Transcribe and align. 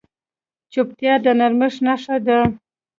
چوپتیا، 0.71 1.13
د 1.23 1.27
نرمښت 1.39 1.79
نښه 1.85 2.15
ده. 2.25 2.39